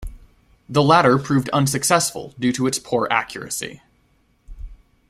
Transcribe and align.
The 0.67 0.81
latter 0.81 1.19
proved 1.19 1.47
unsuccessful 1.49 2.33
due 2.39 2.51
to 2.53 2.65
its 2.65 2.79
poor 2.79 3.07
accuracy. 3.11 3.83